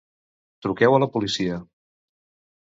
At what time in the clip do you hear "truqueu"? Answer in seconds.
0.65-0.95